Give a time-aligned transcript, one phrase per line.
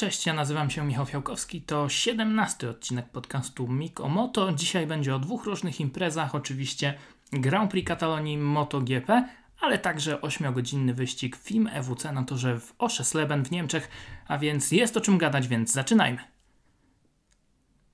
[0.00, 1.62] Cześć, ja nazywam się Michał Fiałkowski.
[1.62, 4.52] To 17 odcinek podcastu Mik o Moto.
[4.52, 6.34] Dzisiaj będzie o dwóch różnych imprezach.
[6.34, 6.94] Oczywiście
[7.32, 9.28] Grand Prix Katalonii MotoGP,
[9.60, 13.90] ale także 8-godzinny wyścig FIM EWC na torze w Oszesleben w Niemczech.
[14.28, 16.18] A więc jest o czym gadać, więc zaczynajmy.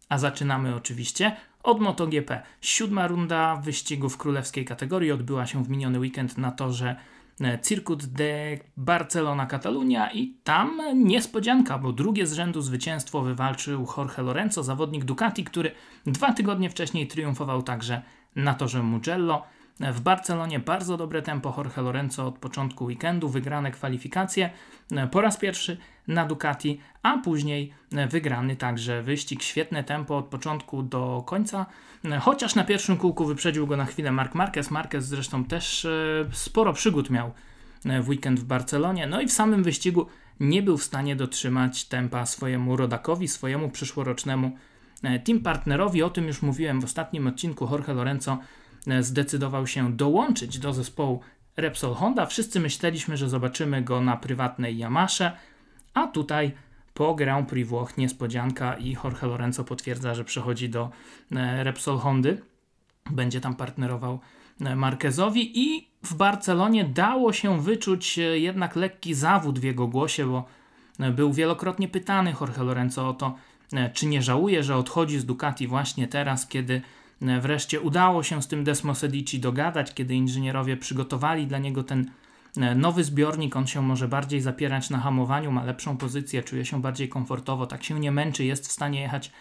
[0.08, 2.42] A zaczynamy oczywiście od MotoGP.
[2.60, 6.96] Siódma runda wyścigów królewskiej kategorii odbyła się w miniony weekend na torze
[7.62, 14.62] Circuit de Barcelona Catalunya i tam niespodzianka, bo drugie z rzędu zwycięstwo wywalczył Jorge Lorenzo,
[14.62, 15.72] zawodnik Ducati, który
[16.06, 18.02] dwa tygodnie wcześniej triumfował także
[18.36, 19.42] na torze Mugello.
[19.80, 24.50] W Barcelonie bardzo dobre tempo Jorge Lorenzo od początku weekendu, wygrane kwalifikacje
[24.92, 25.76] e, po raz pierwszy
[26.08, 29.42] na Ducati, a później e, wygrany także wyścig.
[29.42, 31.66] Świetne tempo od początku do końca,
[32.04, 34.70] e, chociaż na pierwszym kółku wyprzedził go na chwilę Mark Marquez.
[34.70, 35.86] Marquez zresztą też
[36.32, 37.32] sporo przygód miał
[38.02, 40.06] w weekend w Barcelonie, no i w samym wyścigu
[40.40, 44.56] nie był w stanie dotrzymać tempa swojemu rodakowi, swojemu przyszłorocznemu
[45.24, 46.02] team partnerowi.
[46.02, 47.68] O tym już mówiłem w ostatnim odcinku.
[47.70, 48.38] Jorge Lorenzo
[49.00, 51.20] zdecydował się dołączyć do zespołu
[51.56, 52.26] Repsol Honda.
[52.26, 55.36] Wszyscy myśleliśmy, że zobaczymy go na prywatnej Yamasze,
[55.94, 56.52] a tutaj
[56.94, 60.90] po Grand Prix Włoch niespodzianka i Jorge Lorenzo potwierdza, że przechodzi do
[61.32, 62.42] e, Repsol Hondy.
[63.10, 64.20] Będzie tam partnerował
[64.60, 70.44] e, Marquezowi i w Barcelonie dało się wyczuć jednak lekki zawód w jego głosie, bo
[71.12, 73.36] był wielokrotnie pytany Jorge Lorenzo o to,
[73.92, 76.82] czy nie żałuje, że odchodzi z Ducati właśnie teraz, kiedy E,
[77.20, 82.10] wreszcie udało się z tym Desmosedici dogadać, kiedy inżynierowie przygotowali dla niego ten
[82.56, 83.56] e, nowy zbiornik.
[83.56, 87.84] On się może bardziej zapierać na hamowaniu, ma lepszą pozycję, czuje się bardziej komfortowo, tak
[87.84, 89.32] się nie męczy, jest w stanie jechać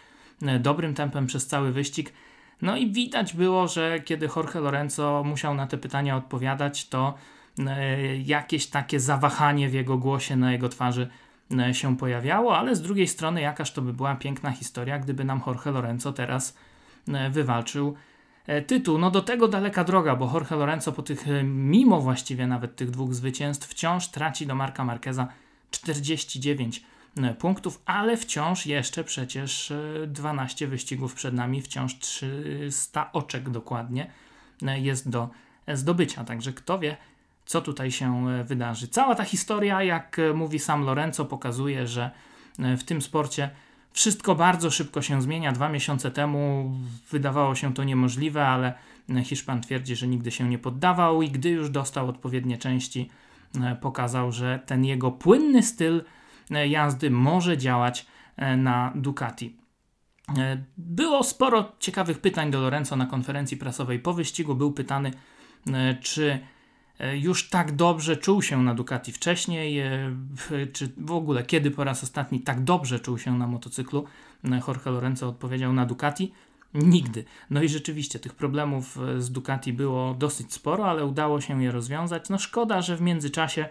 [0.41, 2.13] e, dobrym tempem przez cały wyścig.
[2.61, 7.13] No i widać było, że kiedy Jorge Lorenzo musiał na te pytania odpowiadać, to
[8.23, 11.07] jakieś takie zawahanie w jego głosie, na jego twarzy
[11.71, 15.71] się pojawiało, ale z drugiej strony jakaż to by była piękna historia, gdyby nam Jorge
[15.71, 16.64] Lorenzo teraz E,
[17.29, 17.95] wywalczył
[18.47, 18.97] e, tytuł.
[18.97, 22.91] No do tego daleka droga, bo Jorge Lorenzo po tych, e, mimo właściwie nawet tych
[22.91, 25.27] dwóch zwycięstw, wciąż traci do Marka Marqueza
[25.71, 26.83] 49
[27.39, 29.73] punktów, ale wciąż jeszcze przecież
[30.07, 34.11] 12 wyścigów przed nami, wciąż 300 oczek dokładnie
[34.61, 35.29] jest do
[35.73, 36.23] zdobycia.
[36.23, 36.97] Także kto wie,
[37.45, 38.87] co tutaj się wydarzy.
[38.87, 42.11] Cała ta historia, jak mówi sam Lorenzo, pokazuje, że
[42.59, 43.49] w tym sporcie
[43.95, 45.51] wszystko bardzo szybko się zmienia.
[45.51, 46.71] Dwa miesiące temu
[47.11, 48.73] wydawało się to niemożliwe, ale
[49.23, 53.09] Hiszpan twierdzi, że nigdy się nie poddawał i gdy już dostał odpowiednie części,
[53.61, 56.03] e, pokazał, że ten jego płynny styl
[56.51, 58.05] e, jazdy może działać
[58.37, 59.57] e, na Ducati.
[60.77, 64.55] Było sporo ciekawych pytań do Lorenzo na konferencji prasowej po wyścigu.
[64.55, 65.11] Był pytany,
[66.01, 66.39] czy
[66.99, 70.11] już tak dobrze czuł się na Ducati wcześniej, e,
[70.73, 74.05] czy w ogóle kiedy po raz ostatni tak dobrze czuł się na motocyklu.
[74.43, 76.31] E, Jorge Lorenzo odpowiedział na Ducati.
[76.73, 77.25] Nigdy.
[77.49, 82.29] No i rzeczywiście tych problemów z Ducati było dosyć sporo, ale udało się je rozwiązać.
[82.29, 83.69] No szkoda, że w międzyczasie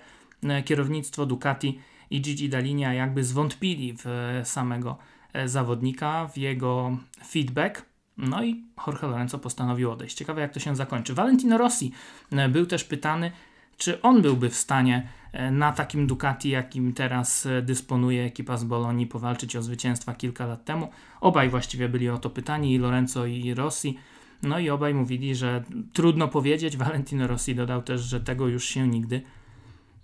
[0.65, 1.79] kierownictwo Ducati
[2.11, 4.07] i Gigi Dalinia jakby zwątpili w
[4.45, 4.99] samego
[5.45, 6.97] zawodnika, w jego
[7.27, 7.94] feedback.
[8.19, 10.17] No i Jorge Lorenzo postanowił odejść.
[10.17, 11.15] Ciekawe, jak to się zakończy.
[11.15, 11.93] Valentino Rossi
[12.33, 13.31] e, był też pytany,
[13.77, 18.65] czy on byłby w stanie e, na takim Ducati, jakim teraz e, dysponuje ekipa z
[18.65, 20.89] Bolonii, powalczyć o zwycięstwa kilka lat temu.
[21.21, 23.99] Obaj właściwie byli o to pytani, i Lorenzo i Rossi.
[24.43, 26.77] No i obaj mówili, że trudno powiedzieć.
[26.77, 29.23] Valentino Rossi dodał też, że tego już się nigdy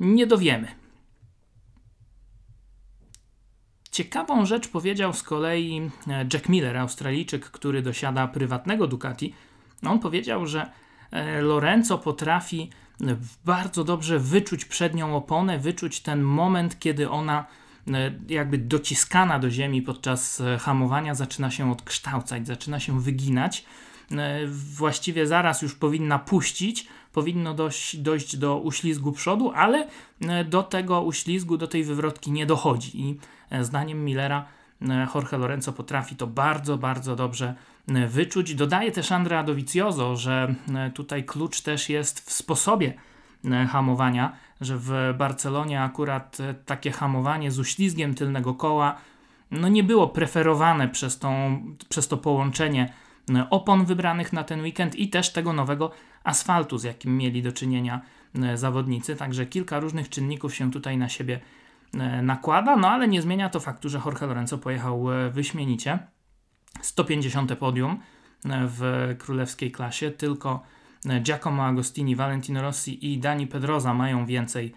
[0.00, 0.68] nie dowiemy.
[3.90, 9.34] Ciekawą rzecz powiedział z kolei e, Jack Miller, Australijczyk, który dosiada prywatnego Ducati.
[9.86, 10.70] On powiedział, że
[11.10, 12.70] e, Lorenzo potrafi
[13.44, 17.44] bardzo dobrze wyczuć przednią oponę, wyczuć ten moment, kiedy ona
[17.88, 23.64] e, jakby dociskana do ziemi podczas hamowania zaczyna się odkształcać, zaczyna się wyginać.
[24.48, 29.88] Właściwie zaraz już powinna puścić, powinno dojść, dojść do uślizgu przodu, ale
[30.44, 33.00] do tego uślizgu, do tej wywrotki nie dochodzi.
[33.00, 33.18] I
[33.50, 34.44] E, zdaniem Millera
[34.82, 37.54] e, Jorge Lorenzo potrafi to bardzo, bardzo dobrze
[37.88, 38.54] e, wyczuć.
[38.54, 40.54] Dodaje też Andrea Dovizioso, że
[40.94, 42.94] tutaj klucz też jest w sposobie
[43.68, 48.96] hamowania, że w Barcelonie akurat takie hamowanie z uślizgiem tylnego koła
[49.50, 52.92] no nie było preferowane przez, tą, przez to połączenie
[53.50, 55.90] opon wybranych na ten weekend i też tego nowego
[56.24, 58.00] asfaltu, z jakim mieli do czynienia
[58.54, 59.16] zawodnicy.
[59.16, 61.40] Także kilka różnych czynników się tutaj na siebie
[61.94, 65.98] E, nakłada, no ale nie zmienia to faktu, że Jorge Lorenzo pojechał e, wyśmienicie.
[66.80, 67.98] 150 podium e,
[68.66, 70.62] w królewskiej klasie, tylko
[71.22, 74.74] Giacomo Agostini, Valentino Rossi i Dani Pedroza mają więcej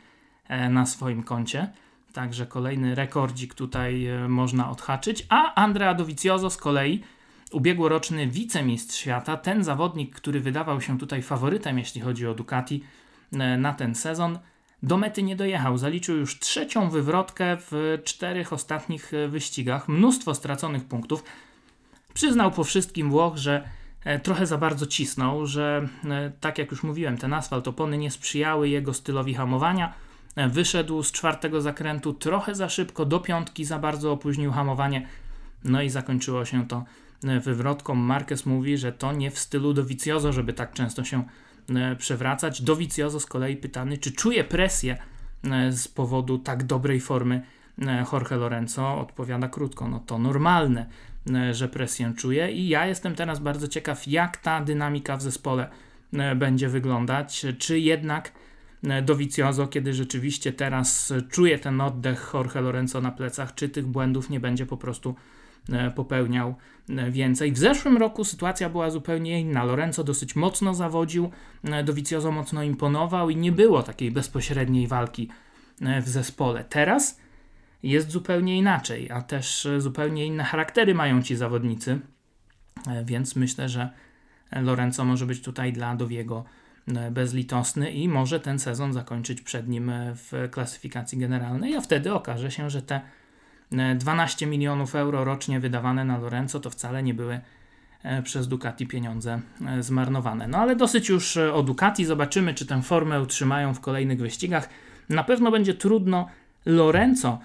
[0.69, 1.71] na swoim koncie.
[2.13, 5.25] Także kolejny rekordzik tutaj można odhaczyć.
[5.29, 7.03] A Andrea Dovizioso z kolei
[7.53, 12.83] ubiegłoroczny wicemistrz świata, ten zawodnik, który wydawał się tutaj faworytem, jeśli chodzi o Ducati
[13.57, 14.39] na ten sezon,
[14.83, 15.77] do mety nie dojechał.
[15.77, 21.23] Zaliczył już trzecią wywrotkę w czterech ostatnich wyścigach, mnóstwo straconych punktów.
[22.13, 23.69] Przyznał po wszystkim Włoch, że
[24.03, 28.11] e, trochę za bardzo cisnął, że e, tak jak już mówiłem, ten asfalt opony nie
[28.11, 29.93] sprzyjały jego stylowi hamowania.
[30.35, 35.07] E, wyszedł z czwartego zakrętu trochę za szybko, do piątki za bardzo opóźnił hamowanie.
[35.63, 36.83] No i zakończyło się to
[37.43, 37.95] wywrotką.
[37.95, 41.23] Marquez mówi, że to nie w stylu Dovizioso, żeby tak często się
[41.97, 42.61] przewracać.
[42.61, 44.97] Dovizioso z kolei pytany, czy czuje presję
[45.69, 47.41] z powodu tak dobrej formy
[48.13, 48.99] Jorge Lorenzo.
[48.99, 50.85] Odpowiada krótko, no to normalne.
[51.31, 55.69] E, że presję czuje i ja jestem teraz bardzo ciekaw, jak ta dynamika w zespole
[56.13, 57.45] e, będzie wyglądać.
[57.59, 58.31] Czy jednak
[58.83, 64.29] e, Dovizioso, kiedy rzeczywiście teraz czuje ten oddech Jorge Lorenzo na plecach, czy tych błędów
[64.29, 65.15] nie będzie po prostu
[65.95, 66.55] popełniał
[67.09, 67.51] więcej.
[67.51, 69.63] W zeszłym roku sytuacja była zupełnie inna.
[69.63, 71.31] Lorenzo dosyć mocno zawodził,
[71.85, 75.29] Dovizioso mocno imponował i nie było takiej bezpośredniej walki
[76.01, 76.63] w zespole.
[76.63, 77.17] Teraz
[77.83, 81.99] jest zupełnie inaczej, a też e, zupełnie inne charaktery mają ci zawodnicy,
[82.87, 83.89] e, więc myślę, że
[84.51, 86.43] Lorenzo może być tutaj dla Dowiego
[86.87, 92.51] e, bezlitosny i może ten sezon zakończyć przed nim w klasyfikacji generalnej, a wtedy okaże
[92.51, 93.01] się, że te
[93.95, 97.39] 12 milionów euro rocznie wydawane na Lorenzo to wcale nie były
[98.23, 99.41] przez Ducati pieniądze
[99.79, 100.47] zmarnowane.
[100.47, 104.69] No ale dosyć już o Ducati, zobaczymy czy tę formę utrzymają w kolejnych wyścigach.
[105.09, 106.27] Na pewno będzie trudno
[106.65, 107.39] Lorenzo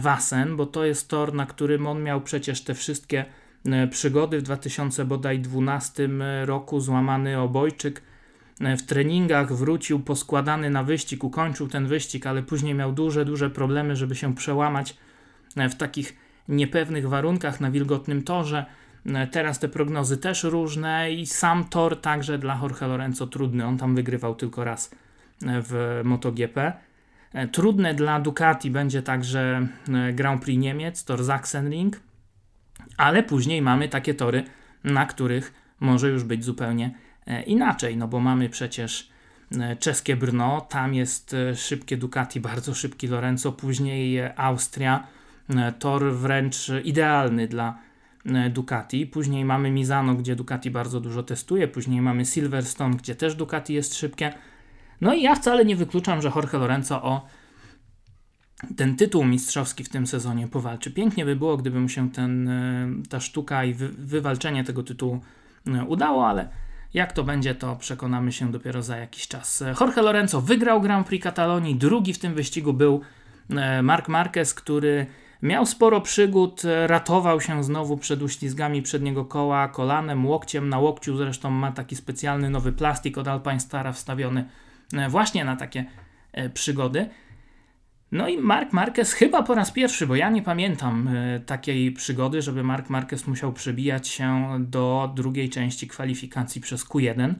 [0.00, 3.24] Wasen, bo to jest tor, na którym on miał przecież te wszystkie
[3.66, 8.02] e, przygody w 2012 e, roku, złamany obojczyk.
[8.60, 13.50] E, w treningach wrócił poskładany na wyścig, ukończył ten wyścig, ale później miał duże, duże
[13.50, 14.96] problemy, żeby się przełamać
[15.56, 16.16] w takich
[16.48, 18.66] niepewnych warunkach na wilgotnym torze.
[19.30, 23.66] Teraz te prognozy też różne i sam tor także dla Jorge Lorenzo trudny.
[23.66, 24.90] On tam wygrywał tylko raz
[25.40, 26.72] w MotoGP.
[27.32, 32.00] E, trudne dla Ducati będzie także e, Grand Prix Niemiec, tor Sachsenring,
[32.96, 34.44] ale później mamy takie tory,
[34.84, 36.94] na których może już być zupełnie
[37.26, 39.12] e, inaczej, no bo mamy przecież
[39.78, 45.06] czeskie Brno, tam jest szybkie Ducati, bardzo szybki Lorenzo, później Austria,
[45.78, 47.78] tor wręcz idealny dla
[48.50, 53.74] Ducati, później mamy Misano, gdzie Ducati bardzo dużo testuje, później mamy Silverstone, gdzie też Ducati
[53.74, 54.32] jest szybkie,
[55.00, 57.26] no i ja wcale nie wykluczam, że Jorge Lorenzo o
[58.76, 60.90] ten tytuł mistrzowski w tym sezonie powalczy.
[60.90, 65.20] Pięknie by było, gdyby mu się ten, e, ta sztuka i wy, wywalczenie tego tytułu
[65.66, 66.48] e, udało, ale
[66.94, 69.64] jak to będzie, to przekonamy się dopiero za jakiś czas.
[69.80, 73.00] Jorge Lorenzo wygrał Grand Prix Katalonii, drugi w tym wyścigu był
[73.50, 75.06] e, Marc Marquez, który
[75.42, 81.50] miał sporo przygód, ratował się znowu przed uślizgami przedniego koła, kolanem, łokciem na łokciu, zresztą
[81.50, 84.44] ma taki specjalny nowy plastik od Alpine Stara wstawiony
[84.92, 85.84] E, właśnie na takie
[86.32, 87.08] e, przygody.
[88.12, 92.42] No i Mark Marquez chyba po raz pierwszy, bo ja nie pamiętam e, takiej przygody,
[92.42, 97.34] żeby Mark Marquez musiał przebijać się do drugiej części kwalifikacji przez Q1,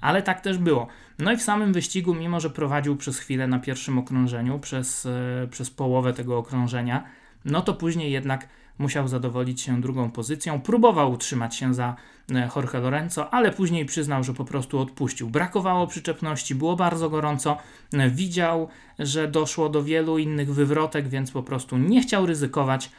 [0.00, 0.86] ale tak też było.
[1.18, 5.08] No i w samym wyścigu, mimo że prowadził przez chwilę na pierwszym okrążeniu, przez,
[5.50, 7.04] przez połowę tego okrążenia,
[7.44, 8.48] no to później jednak
[8.78, 10.60] musiał zadowolić się drugą pozycją.
[10.60, 11.96] Próbował utrzymać się za
[12.34, 15.30] e, Jorge Lorenzo, ale później przyznał, że po prostu odpuścił.
[15.30, 17.56] Brakowało przyczepności, było bardzo gorąco.
[17.92, 18.68] E, widział,
[18.98, 22.90] że doszło do wielu innych wywrotek, więc po prostu nie chciał ryzykować.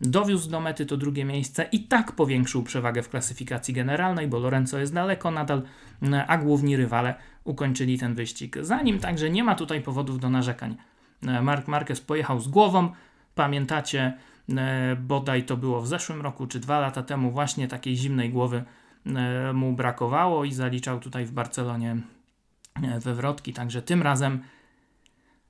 [0.00, 4.78] Dowiózł do mety to drugie miejsce i tak powiększył przewagę w klasyfikacji generalnej, bo Lorenzo
[4.78, 5.62] jest daleko nadal,
[6.02, 7.14] e, a główni rywale
[7.44, 8.56] ukończyli ten wyścig.
[8.60, 10.76] Zanim także nie ma tutaj powodów do narzekań.
[11.42, 12.92] Mark Marquez pojechał z głową.
[13.38, 14.18] Pamiętacie
[14.56, 18.64] E, bodaj to było w zeszłym roku czy dwa lata temu, właśnie takiej zimnej głowy
[19.06, 21.96] e, mu brakowało i zaliczał tutaj w Barcelonie
[22.82, 24.42] e, wywrotki, także tym razem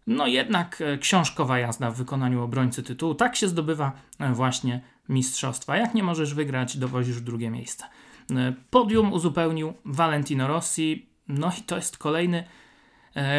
[0.07, 3.15] no jednak książkowa jazda w wykonaniu obrońcy tytułu.
[3.15, 3.93] Tak się zdobywa
[4.33, 5.77] właśnie mistrzostwa.
[5.77, 7.85] Jak nie możesz wygrać, dowozisz drugie miejsce.
[8.71, 12.45] Podium uzupełnił Valentino Rossi, no i to jest kolejny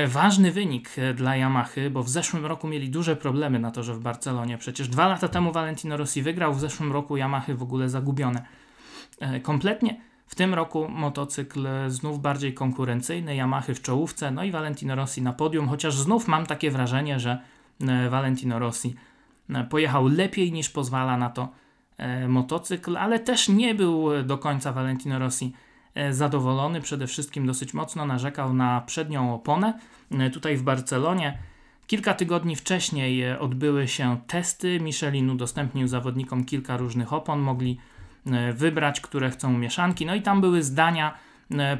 [0.07, 3.99] ważny wynik e, dla Yamahy, bo w zeszłym roku mieli duże problemy na torze w
[3.99, 4.57] Barcelonie.
[4.57, 8.45] Przecież dwa lata temu Valentino Rossi wygrał, w zeszłym roku Yamahy w ogóle zagubione.
[9.19, 10.01] E, kompletnie.
[10.27, 15.33] W tym roku motocykl znów bardziej konkurencyjny, Yamahy w czołówce, no i Valentino Rossi na
[15.33, 17.39] podium, chociaż znów mam takie wrażenie, że
[18.09, 18.95] Valentino Rossi
[19.69, 21.49] pojechał lepiej niż pozwala na to
[22.27, 25.68] motocykl, ale też nie był do końca Valentino Rossi E,
[26.11, 29.79] zadowolony, przede wszystkim dosyć mocno narzekał na przednią oponę.
[30.11, 31.37] E, tutaj w Barcelonie
[31.89, 34.79] Kilka tygodni wcześniej odbyły się testy.
[34.79, 37.77] Michelin udostępnił zawodnikom kilka różnych opon, mogli
[38.53, 40.05] wybrać, które chcą mieszanki.
[40.05, 41.13] No i tam były zdania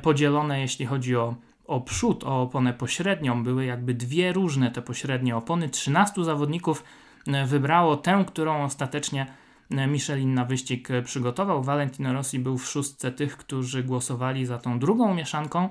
[0.02, 1.36] podzielone, jeśli chodzi o,
[1.68, 3.44] o przód, o oponę pośrednią.
[3.44, 5.70] Były jakby dwie różne te pośrednie opony.
[5.70, 6.84] 13 zawodników
[7.46, 9.26] wybrało tę, którą ostatecznie
[9.70, 11.64] Michelin na wyścig przygotował.
[11.64, 15.70] Valentino Rossi był w szóstce tych, którzy głosowali za tą drugą mieszanką.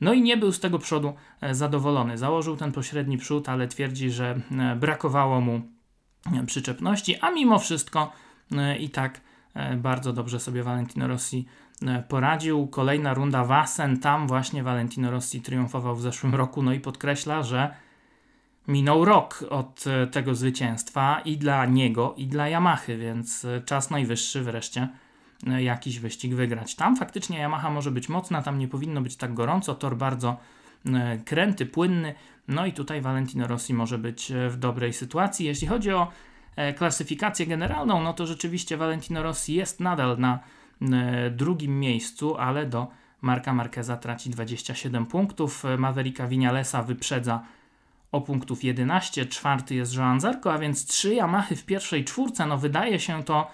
[0.00, 2.18] No i nie był z tego przodu e, zadowolony.
[2.18, 5.60] Założył ten pośredni przód, ale twierdzi, że e, brakowało mu
[6.32, 8.12] e, przyczepności, a mimo wszystko
[8.80, 9.20] i tak
[9.76, 11.46] bardzo dobrze sobie Valentino Rossi
[12.08, 12.66] poradził.
[12.66, 17.74] Kolejna runda Wasen, tam właśnie Valentino Rossi triumfował w zeszłym roku, no i podkreśla, że
[18.68, 24.88] minął rok od tego zwycięstwa i dla niego, i dla Yamahy, więc czas najwyższy wreszcie
[25.46, 26.74] E, jakiś wyścig wygrać.
[26.74, 30.36] Tam faktycznie Yamaha może być mocna, tam nie powinno być tak gorąco, tor bardzo
[30.86, 32.14] e, kręty, płynny,
[32.48, 35.46] no i tutaj Valentino Rossi może być e, w dobrej sytuacji.
[35.46, 36.08] Jeśli chodzi o
[36.76, 40.38] klasyfikację generalną, no to rzeczywiście Valentino Rossi jest nadal na
[41.30, 42.86] drugim miejscu, ale do
[43.20, 45.62] Marka Marqueza traci 27 punktów.
[45.78, 47.42] Mavericka Vinalesa wyprzedza
[48.14, 52.46] o punktów 11, czwarty jest Joan Zarco, a więc trzy Yamahy w pierwszej czwórce.
[52.46, 53.50] No wydaje się to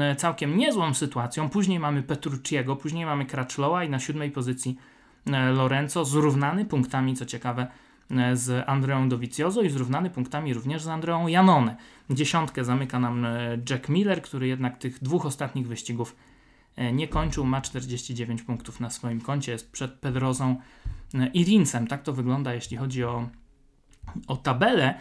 [0.00, 1.48] E, całkiem niezłą sytuacją.
[1.48, 4.76] Później mamy Petrucciego, później mamy Crutchlowa i na siódmej pozycji
[5.26, 7.66] e, Lorenzo, zrównany punktami, co ciekawe,
[8.10, 11.76] e, z Andreą Dovizioso i zrównany punktami również z Andreą Janone.
[12.10, 13.26] Dziesiątkę zamyka nam
[13.70, 16.16] Jack Miller, który jednak tych dwóch ostatnich wyścigów
[16.92, 20.56] nie kończył, ma 49 punktów na swoim koncie, jest przed Pedrozą
[21.34, 21.86] i Rincem.
[21.86, 23.28] Tak to wygląda, jeśli chodzi o,
[24.26, 24.94] o tabelę.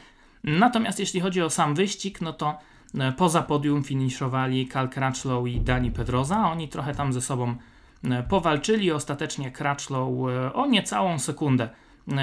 [0.44, 2.58] Natomiast jeśli chodzi o sam wyścig, no to
[3.00, 6.51] E, poza podium finiszowali Cal Crutchlow i Dani Pedroza.
[6.51, 7.56] Oni trochę tam ze sobą
[8.03, 8.91] e, powalczyli.
[8.91, 11.70] Ostatecznie Crutchlow e, o niecałą sekundę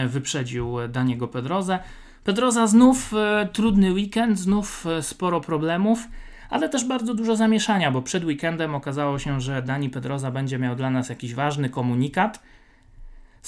[0.08, 1.78] wyprzedził Daniego Pedrozę.
[2.24, 3.12] Pedroza znów
[3.52, 6.08] trudny weekend, znów sporo problemów,
[6.50, 10.76] ale też bardzo dużo zamieszania, bo przed weekendem okazało się, że Dani Pedroza będzie miał
[10.76, 12.40] dla nas jakiś ważny komunikat–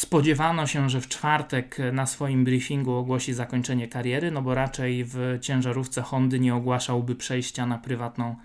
[0.00, 5.38] Spodziewano się, że w czwartek na swoim briefingu ogłosi zakończenie kariery, no bo raczej w
[5.40, 8.36] ciężarówce Hondy nie ogłaszałby przejścia na prywatną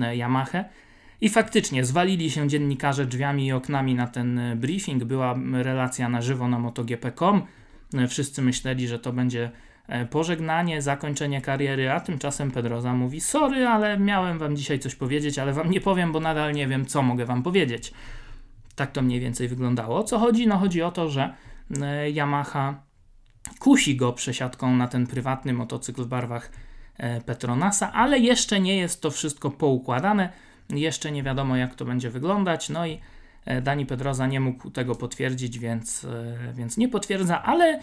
[0.00, 0.64] e, Yamahę.
[1.20, 5.04] I faktycznie zwalili się dziennikarze drzwiami i oknami na ten e, briefing.
[5.04, 7.42] Była relacja na żywo na MotoGP.com.
[7.94, 9.50] E, wszyscy myśleli, że to będzie
[10.10, 15.52] pożegnanie, zakończenie kariery, a tymczasem Pedroza mówi: Sorry, ale miałem wam dzisiaj coś powiedzieć, ale
[15.52, 17.92] wam nie powiem, bo nadal nie wiem, co mogę wam powiedzieć.
[18.76, 19.98] Tak to mniej więcej wyglądało.
[19.98, 20.46] O co chodzi?
[20.46, 21.34] No chodzi o to, że
[21.82, 22.82] e, Yamaha
[23.58, 26.50] kusi go przesiadką na ten prywatny motocykl w barwach
[26.96, 30.32] e, Petronasa, ale jeszcze nie jest to wszystko poukładane.
[30.70, 32.68] Jeszcze nie wiadomo, jak to będzie wyglądać.
[32.68, 33.00] No i
[33.44, 36.06] e, Dani Pedroza nie mógł tego potwierdzić, więc,
[36.54, 37.80] więc nie potwierdza, ale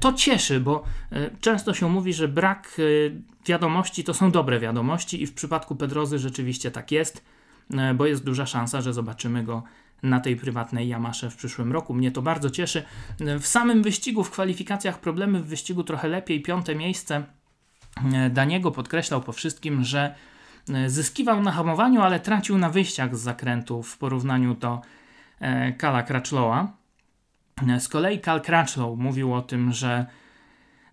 [0.00, 0.84] to cieszy, bo
[1.40, 2.76] często się mówi, że brak
[3.46, 7.24] wiadomości to są dobre wiadomości, i w przypadku Pedrozy rzeczywiście tak jest,
[7.94, 9.62] bo jest duża szansa, że zobaczymy go
[10.02, 11.94] na tej prywatnej Yamasze w przyszłym roku.
[11.94, 12.82] Mnie to bardzo cieszy.
[13.20, 16.42] W samym wyścigu, w kwalifikacjach problemy w wyścigu trochę lepiej.
[16.42, 17.24] Piąte miejsce
[18.12, 20.14] e, Daniego podkreślał po wszystkim, że
[20.74, 24.80] e, zyskiwał na hamowaniu, ale tracił na wyjściach z zakrętu w porównaniu do
[25.78, 26.72] Kala e, Crutchlowa.
[27.78, 30.06] Z kolei Cal Crutchlow mówił o tym, że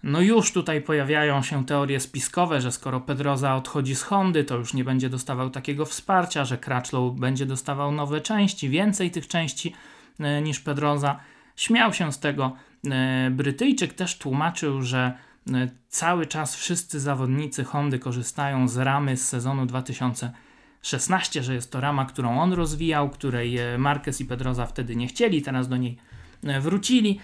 [0.04, 4.74] no już tutaj pojawiają się teorie spiskowe, że skoro Pedroza odchodzi z Hondy, to już
[4.74, 9.74] nie będzie dostawał takiego wsparcia, że Crutchlow będzie dostawał nowe części, więcej tych części
[10.20, 11.20] e, niż Pedroza.
[11.56, 12.56] Śmiał się z tego.
[12.92, 15.14] E, Brytyjczyk też tłumaczył, że
[15.54, 21.82] e, cały czas wszyscy zawodnicy Hondy korzystają z ramy z sezonu 2016, że jest to
[21.82, 25.98] rama, którą on rozwijał, której Marquez i Pedroza wtedy nie chcieli, teraz do niej
[26.62, 27.20] wrócili.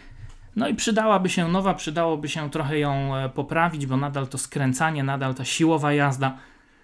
[0.55, 5.03] No i przydałaby się nowa, przydałoby się trochę ją e, poprawić, bo nadal to skręcanie,
[5.03, 6.37] nadal ta siłowa jazda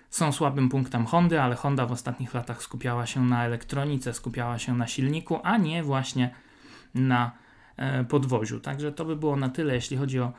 [0.09, 4.77] są słabym punktem Hondy, ale Honda w ostatnich latach skupiała się na elektronice, skupiała się
[4.77, 6.35] na silniku, a nie właśnie
[6.95, 7.31] na
[7.77, 8.59] e, podwoziu.
[8.59, 10.33] Także to by było na tyle, jeśli chodzi o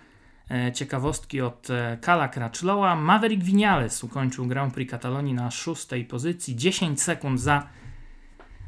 [0.50, 1.68] e, ciekawostki od
[2.00, 2.96] Kala Crutchlowa.
[2.96, 7.66] Maverick Vinales ukończył Grand Prix Katalonii na szóstej pozycji, 10 sekund za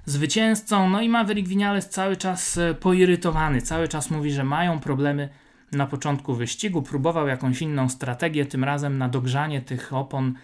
[0.08, 0.88] zwycięzcą.
[0.88, 5.28] No i Maverick Vinales cały czas e, poirytowany, cały czas mówi, że mają problemy
[5.72, 6.82] na początku wyścigu.
[6.82, 10.34] Próbował jakąś inną strategię, tym razem na dogrzanie tych opon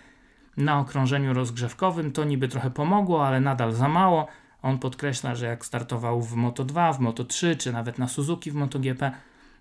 [0.57, 2.13] na okrążeniu rozgrzewkowym.
[2.13, 4.27] To niby trochę pomogło, ale nadal za mało.
[4.63, 9.13] On podkreśla, że jak startował w Moto2, w Moto3 czy nawet na Suzuki w MotoGP,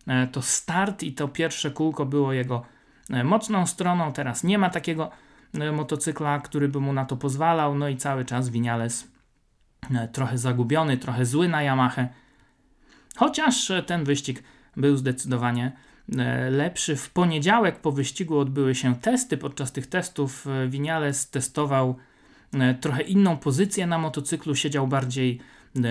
[0.07, 2.65] e, to start i to pierwsze kółko było jego
[3.09, 4.13] e, mocną stroną.
[4.13, 5.11] Teraz nie ma takiego
[5.73, 7.75] motocykla, który by mu na to pozwalał.
[7.75, 9.12] No i cały czas Vinales E,
[10.11, 12.07] trochę zagubiony, trochę zły na Yamaha.
[13.15, 14.43] Chociaż ten wyścig
[14.77, 15.71] był zdecydowanie
[16.49, 16.95] lepszy.
[16.95, 19.37] W poniedziałek po wyścigu odbyły się testy.
[19.37, 21.95] Podczas tych testów Vinales testował
[22.81, 25.39] trochę inną pozycję na motocyklu, siedział bardziej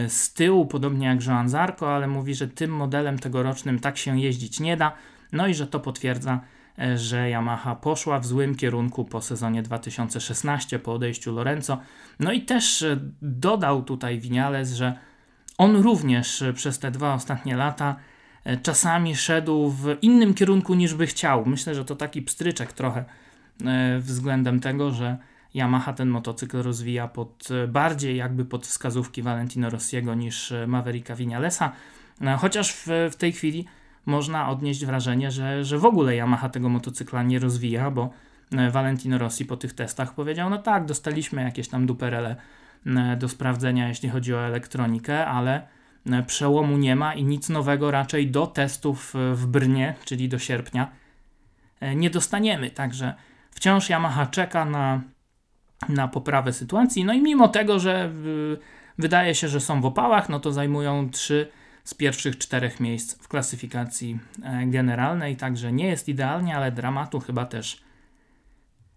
[0.08, 4.60] z tyłu, podobnie jak Joan Zarco, ale mówi, że tym modelem tegorocznym tak się jeździć
[4.60, 4.92] nie da.
[5.32, 6.51] No i że to potwierdza, e,
[6.96, 11.78] że Yamaha poszła w złym kierunku po sezonie 2016, po odejściu Lorenzo.
[12.20, 14.98] No i też e, dodał tutaj Vinales, że
[15.58, 17.96] on również e, przez te dwa ostatnie lata
[18.62, 21.46] czasami szedł w innym kierunku niż by chciał.
[21.46, 23.04] Myślę, że to taki pstryczek trochę
[23.98, 25.16] względem tego, że
[25.54, 31.72] Yamaha ten motocykl rozwija pod bardziej jakby pod wskazówki Valentino Rossiego niż Mavericka Vinalesa.
[32.38, 33.66] Chociaż w, w tej chwili
[34.06, 38.10] można odnieść wrażenie, że, że w ogóle Yamaha tego motocykla nie rozwija, bo
[38.52, 42.36] e, Valentino Rossi po tych testach powiedział, no tak, dostaliśmy jakieś tam duperele
[42.86, 45.66] e, do sprawdzenia, jeśli chodzi o elektronikę, ale
[46.06, 50.90] e, przełomu nie ma i nic nowego raczej do testów w Brnie, czyli do sierpnia,
[51.96, 52.70] nie dostaniemy.
[52.70, 53.14] Także
[53.50, 55.00] wciąż Yamaha czeka na,
[55.88, 57.04] na poprawę sytuacji.
[57.04, 58.12] No i mimo tego, że
[58.98, 61.48] wydaje się, że są w opałach, no to zajmują trzy
[61.84, 67.46] z pierwszych czterech miejsc w klasyfikacji e, generalnej, także nie jest idealnie, ale dramatu chyba
[67.46, 67.82] też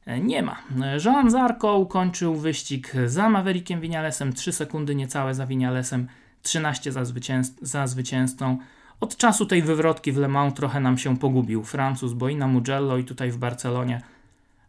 [0.05, 0.57] e, nie ma.
[1.05, 6.07] Joan Zarco ukończył wyścig za Maverickiem Vinalesem, 3 sekundy niecałe za Vinalesem,
[6.41, 8.57] 13 za, zwycięz za zwycięzcą.
[8.99, 12.47] Od czasu tej wywrotki w Le Mans trochę nam się pogubił Francuz, bo i na
[12.47, 14.01] Mugello i tutaj w Barcelonie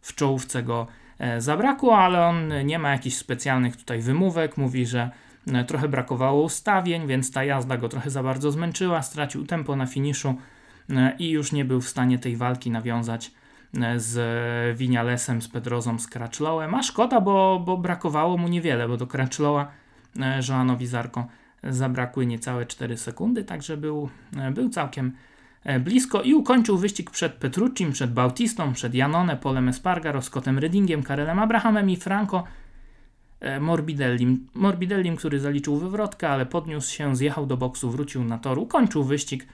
[0.01, 0.87] w czołówce go
[1.19, 4.57] e, zabrakło, ale on nie ma jakichś specjalnych tutaj wymówek.
[4.57, 5.26] Mówi, że E,
[5.67, 10.35] trochę brakowało ustawień, więc ta jazda go trochę za bardzo zmęczyła, stracił tempo na finiszu
[10.89, 13.31] e, i już nie był w stanie tej walki nawiązać
[13.81, 16.75] e, z Winialesem, z Pedrozą, z Crutchlowem.
[16.75, 19.71] A szkoda, bo, bo brakowało mu niewiele, bo do Crutchlowa
[20.49, 21.27] Joanowi Zarko
[21.63, 24.09] zabrakły niecałe 4 sekundy, także był,
[24.51, 25.11] był całkiem
[25.79, 31.39] blisko i ukończył wyścig przed Petruccim, przed Bautistą, przed Janone, Polem Espargaro, Scottem Reddingiem, Karelem
[31.39, 32.66] Abrahamem i Franco E,
[33.59, 34.47] Morbidellim.
[34.53, 39.47] Morbidellim, który zaliczył wywrotkę, ale podniósł się, zjechał do boksu, wrócił na tor, ukończył wyścig.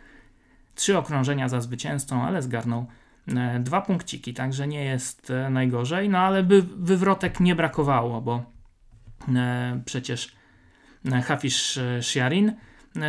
[0.76, 2.86] Trzy okrążenia za zwycięzcą, ale zgarnął
[3.28, 6.10] e, dwa punkciki, także nie jest e, najgorzej.
[6.10, 8.54] No ale by wywrotek nie brakowało, bo
[9.86, 10.36] przecież
[11.24, 12.54] Hafiz Shiarin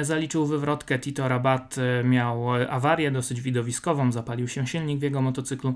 [0.02, 5.74] zaliczył wywrotkę, Tito Rabat miał awarię dosyć widowiskową, zapalił się silnik w jego motocyklu,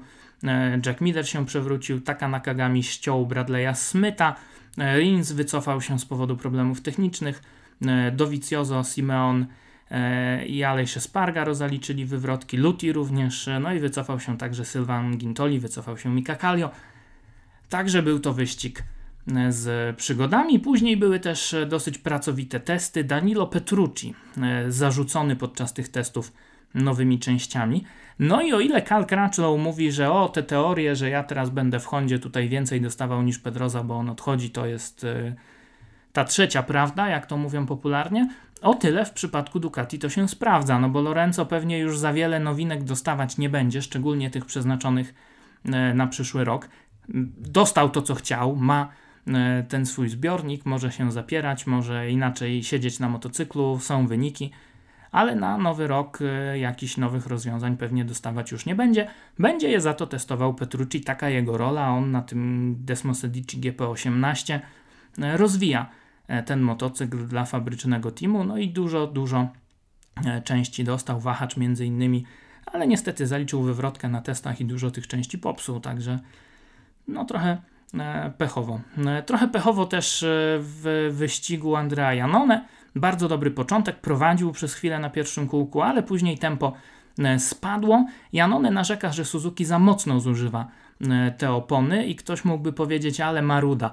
[0.87, 6.37] Jack Miller się przewrócił, Taka Nakagami ściął Bradley'a Smitha, E, Rins wycofał się z powodu
[6.37, 7.43] problemów technicznych.
[7.87, 9.47] E, Dovizioso, Simeon
[9.91, 12.57] e, i Alejsz Spargaro zaliczyli wywrotki.
[12.57, 16.71] Luti również, no i wycofał się także Sylvan Gintoli, wycofał się Mika Kallio.
[17.69, 18.83] Także był to wyścig
[19.49, 20.61] z przygodami.
[20.61, 23.05] Później były też dosyć pracowite testy.
[23.05, 24.15] Danilo Petrucci,
[24.69, 26.33] zarzucony podczas tych testów
[26.75, 27.85] nowymi częściami.
[28.19, 31.81] No i o ile Carl Crutchlow mówi, że o te teorie, że ja teraz będę
[31.81, 35.35] w Hondzie tutaj więcej dostawał niż Pedroza, bo on odchodzi, to jest y,
[36.13, 38.29] ta trzecia prawda, jak to mówią popularnie,
[38.63, 42.41] o tyle w przypadku Ducati to się sprawdza, no bo Lorenzo pewnie już za wiele
[42.41, 45.15] nowinek dostawać nie będzie, szczególnie tych przeznaczonych
[45.67, 46.69] y, na przyszły rok.
[47.39, 48.89] Dostał to, co chciał, ma
[49.29, 49.33] y,
[49.69, 54.51] ten swój zbiornik, może się zapierać, może inaczej siedzieć na motocyklu, są wyniki
[55.13, 59.09] ale na nowy rok e, jakichś nowych rozwiązań pewnie dostawać już nie będzie.
[59.39, 61.89] Będzie je za to testował Petrucci, taka jego rola.
[61.91, 64.61] On na tym Desmosedici GP18
[65.19, 65.91] e, rozwija
[66.29, 69.49] e, ten motocykl dla fabrycznego teamu, no i dużo, dużo
[70.45, 72.25] części dostał, wahacz między innymi,
[72.67, 76.19] ale niestety zaliczył wywrotkę na testach i dużo tych części popsuł, także
[77.09, 77.59] no trochę
[78.39, 78.81] pechowo.
[79.27, 80.25] Trochę pechowo też
[80.59, 82.65] w wyścigu Andrea Janone,
[83.01, 86.73] bardzo dobry początek, prowadził przez chwilę na pierwszym kółku, ale później tempo
[87.19, 88.07] e, spadło.
[88.33, 90.69] Janone narzeka, że Suzuki za mocno zużywa
[91.01, 93.91] e, te opony i ktoś mógłby powiedzieć, ale maruda.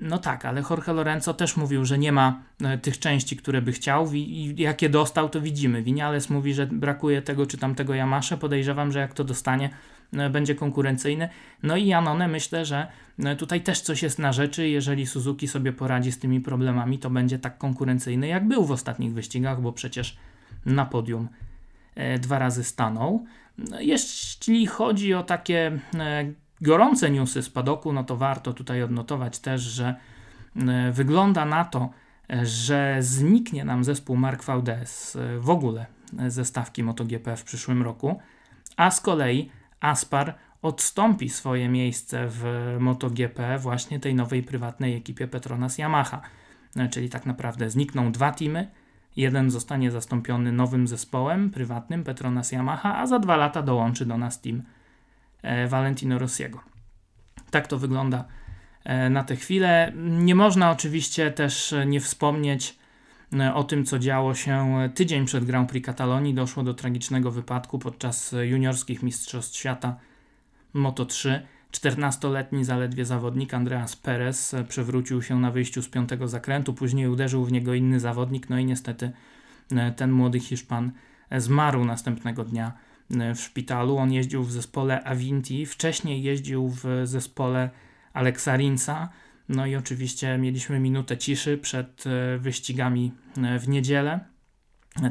[0.00, 3.72] No tak, ale Jorge Lorenzo też mówił, że nie ma e, tych części, które by
[3.72, 5.82] chciał i jakie dostał, to widzimy.
[5.82, 8.36] Winiales mówi, że brakuje tego czy tamtego Yamasze.
[8.36, 9.70] Podejrzewam, że jak to dostanie,
[10.30, 11.28] będzie konkurencyjny.
[11.62, 12.86] No i Janone myślę, że
[13.18, 14.68] e, tutaj też coś jest na rzeczy.
[14.68, 19.12] Jeżeli Suzuki sobie poradzi z tymi problemami, to będzie tak konkurencyjny, jak był w ostatnich
[19.12, 20.16] wyścigach, bo przecież
[20.66, 21.28] na podium
[21.94, 23.24] e, dwa razy stanął.
[23.58, 25.78] No, jeśli chodzi o takie
[26.60, 29.94] gorące newsy z padoku, no to warto tutaj odnotować też, że
[30.92, 31.90] wygląda na to,
[32.42, 35.86] że zniknie nam zespół Mark VDS w ogóle
[36.28, 38.20] ze stawki MotoGP w przyszłym roku,
[38.76, 39.50] a z kolei
[39.82, 42.44] Aspar odstąpi swoje miejsce w
[42.80, 46.20] MotoGP właśnie tej nowej prywatnej ekipie Petronas Yamaha.
[46.76, 48.68] E, czyli tak naprawdę znikną dwa teamy
[49.16, 54.40] Jeden zostanie zastąpiony nowym zespołem prywatnym Petronas Yamaha, a za dwa lata dołączy do nas
[54.40, 54.62] team
[55.42, 56.60] e, Valentino Rossiego.
[57.50, 58.24] Tak to wygląda
[58.84, 59.92] e, na tę chwilę.
[59.96, 62.78] Nie można oczywiście też nie wspomnieć
[63.54, 66.34] o tym, co działo się tydzień przed Grand Prix Katalonii.
[66.34, 69.96] Doszło do tragicznego wypadku podczas juniorskich Mistrzostw Świata
[70.74, 71.46] Moto 3.
[71.72, 77.52] 14-letni zaledwie zawodnik Andreas Perez przewrócił się na wyjściu z piątego zakrętu, później uderzył w
[77.52, 79.12] niego inny zawodnik, no i niestety
[79.76, 80.92] e, ten młody Hiszpan
[81.36, 82.72] zmarł następnego dnia
[83.10, 83.96] e, w szpitalu.
[83.96, 87.70] On jeździł w zespole Avinti, wcześniej jeździł w zespole
[88.12, 89.08] Alexa Rinsa,
[89.48, 93.12] no i oczywiście mieliśmy minutę ciszy przed e, wyścigami
[93.58, 94.20] w niedzielę.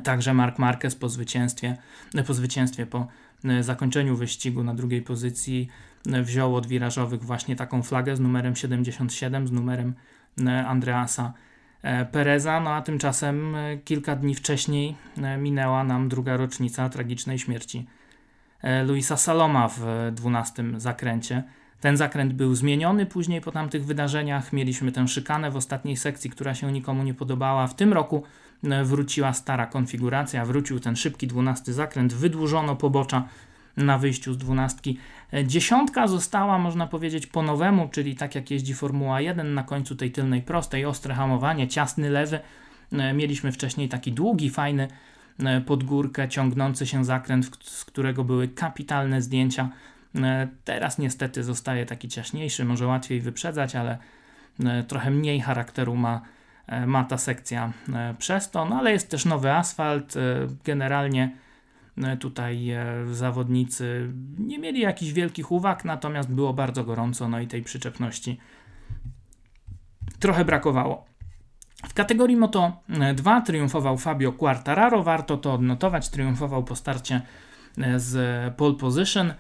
[0.04, 1.78] Także Mark Marquez po zwycięstwie,
[2.28, 3.08] po zwycięstwie, po
[3.62, 5.70] zakończeniu wyścigu na drugiej pozycji
[6.06, 9.94] wziął od wirażowych właśnie taką flagę z numerem 77, z numerem
[10.46, 11.34] e, Andreasa
[11.82, 14.96] e, Pereza, no a tymczasem e, kilka dni wcześniej
[15.38, 17.88] minęła nam druga rocznica tragicznej śmierci
[18.86, 21.44] Luisa Saloma w 12 zakręcie.
[21.82, 24.54] Ten zakręt był zmieniony później po tamtych wydarzeniach.
[24.54, 27.68] Mieliśmy tę szykanę w ostatniej sekcji, która się nikomu nie podobała.
[27.68, 28.24] W tym roku
[28.84, 33.28] wróciła stara konfiguracja, wrócił ten szybki 12 zakręt, wydłużono pobocza
[33.78, 34.98] na wyjściu z dwunastki.
[35.46, 40.12] Dziesiątka została, można powiedzieć, po nowemu, czyli tak jak jeździ Formuła 1 na końcu tej
[40.12, 42.40] tylnej prostej, ostre hamowanie, ciasny lewy.
[42.92, 44.88] E, mieliśmy wcześniej taki długi, fajny
[45.40, 49.70] e, pod górkę ciągnący się zakręt, z którego były kapitalne zdjęcia.
[50.16, 53.98] E, teraz niestety zostaje taki ciaśniejszy, może łatwiej wyprzedzać, ale
[54.88, 56.22] trochę mniej charakteru ma,
[56.88, 57.74] ma ta sekcja
[58.18, 60.14] przez to, no ale jest też nowy asfalt,
[60.64, 61.32] generalnie
[62.20, 67.64] tutaj e, zawodnicy nie mieli jakichś wielkich uwag, natomiast było bardzo gorąco, no i tej
[67.64, 68.40] przyczepności
[70.20, 71.06] trochę brakowało.
[71.88, 72.82] W kategorii Moto
[73.16, 77.22] 2 triumfował Fabio Quartararo, warto to odnotować, triumfował po starcie
[77.78, 79.34] e, z pole position.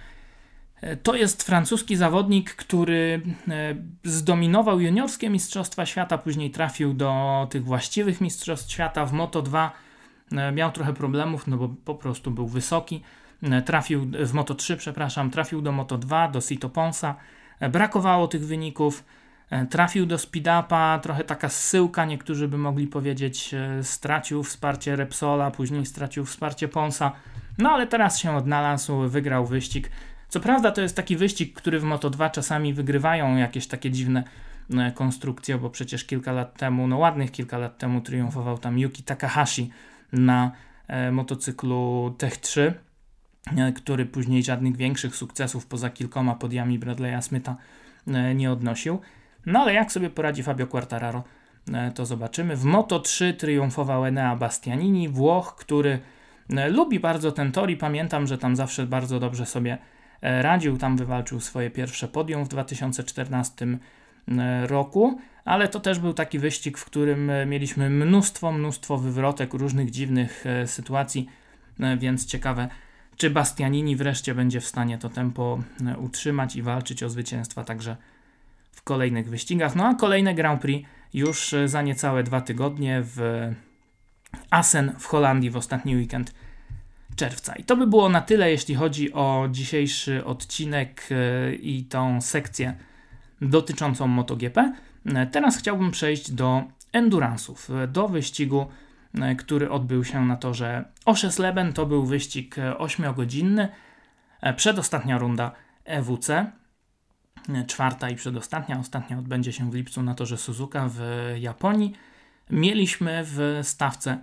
[0.82, 3.22] E, to jest francuski zawodnik, który
[4.04, 9.72] zdominował juniorskie Mistrzostwa Świata, później trafił do tych właściwych Mistrzostw Świata w Moto 2
[10.38, 13.04] E, miał trochę problemów, no bo po prostu był wysoki.
[13.44, 17.16] E, trafił w Moto 3, przepraszam, trafił do Moto 2, do Sito Ponsa.
[17.60, 19.04] E, brakowało tych wyników.
[19.70, 26.26] Trafił do speed-upa, trochę taka zsyłka, niektórzy by mogli powiedzieć, stracił wsparcie Repsola, później stracił
[26.26, 27.12] wsparcie Ponsa,
[27.58, 29.90] no ale teraz się odnalazł, wygrał wyścig.
[30.32, 34.24] Co prawda to jest taki wyścig, który w Moto2 czasami wygrywają jakieś takie dziwne
[34.96, 39.70] konstrukcje, bo przecież kilka lat temu, no ładnych kilka lat temu triumfował tam Yuki Takahashi
[40.14, 40.52] na
[40.88, 42.74] e, motocyklu Tech 3,
[43.58, 47.56] e, który później żadnych większych sukcesów poza kilkoma podiami Bradley'a Smitha
[48.08, 49.00] e, nie odnosił.
[49.46, 51.24] No ale jak sobie poradzi Fabio Quartararo,
[51.96, 52.56] to zobaczymy.
[52.56, 56.00] W Moto 3 triumfował Enea Bastianini, Włoch, który
[56.70, 59.78] lubi bardzo ten tor i pamiętam, że tam zawsze bardzo dobrze sobie
[60.22, 60.78] radził.
[60.78, 63.78] Tam wywalczył swoje pierwsze podium w 2014
[64.68, 69.92] roku ale to też był taki wyścig, w którym e, mieliśmy mnóstwo, mnóstwo wywrotek, różnych
[69.92, 71.30] dziwnych e, sytuacji,
[71.80, 72.70] e, więc ciekawe,
[73.18, 75.60] czy Bastianini wreszcie będzie w stanie to tempo
[75.98, 77.98] utrzymać i walczyć o zwycięstwa także
[78.72, 79.76] w kolejnych wyścigach.
[79.76, 83.50] No a kolejne Grand Prix już za niecałe dwa tygodnie w
[84.50, 86.34] Assen w Holandii w ostatni weekend
[87.16, 87.56] czerwca.
[87.56, 91.10] I to by było na tyle, jeśli chodzi o dzisiejszy odcinek
[91.62, 92.76] i tą sekcję
[93.42, 94.74] dotyczącą MotoGP.
[95.32, 98.68] Teraz chciałbym przejść do endurance'ów, do wyścigu,
[99.22, 101.74] e, który odbył się na torze Oszesleben.
[101.74, 103.68] To był wyścig 8-godzinny.
[104.42, 105.52] E, przedostatnia runda
[105.86, 108.80] EWC, e, czwarta i przedostatnia.
[108.80, 111.00] Ostatnia odbędzie się w lipcu na torze Suzuka w
[111.40, 111.94] Japonii.
[112.50, 114.18] Mieliśmy w stawce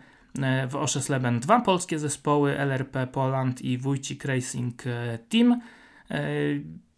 [0.68, 4.82] w Oszesleben dwa polskie zespoły, LRP Poland i Wójcik Racing
[5.28, 5.60] Team.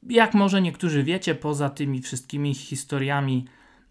[0.09, 3.46] Jak może niektórzy wiecie, poza tymi wszystkimi historiami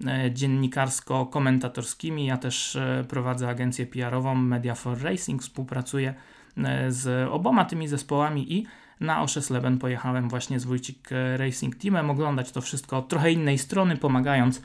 [0.08, 2.26] E, dziennikarsko-komentatorskimi.
[2.26, 6.14] Ja też e, prowadzę agencję PR-ową Media for Racing, współpracuję
[6.58, 8.66] e, z oboma tymi zespołami i
[9.00, 13.98] na Oszesleben pojechałem właśnie z Wójcik Racing Teamem oglądać to wszystko od trochę innej strony,
[13.98, 14.62] pomagając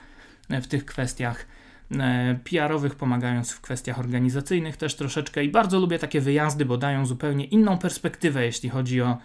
[0.51, 1.47] w tych kwestiach
[2.45, 7.45] PR-owych, pomagając w kwestiach organizacyjnych też troszeczkę i bardzo lubię takie wyjazdy, bo dają zupełnie
[7.45, 9.19] inną perspektywę, jeśli chodzi o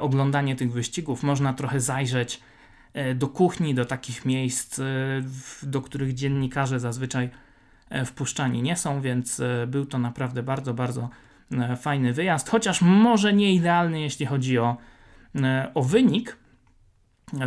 [0.00, 1.22] oglądanie tych wyścigów.
[1.22, 2.40] Można trochę zajrzeć
[2.94, 4.84] E, do kuchni, do takich miejsc, e,
[5.62, 7.30] do których dziennikarze zazwyczaj
[7.90, 11.08] e, wpuszczani nie są, więc był to naprawdę bardzo, bardzo
[11.76, 14.76] fajny wyjazd, chociaż może nie idealny, jeśli chodzi o,
[15.74, 16.36] o wynik,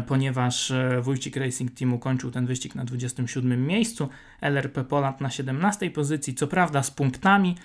[0.08, 4.10] ponieważ Wójcik Racing Team ukończył ten wyścig na 27 miejscu,
[4.42, 7.56] LRP Poland na 17 pozycji, co prawda z punktami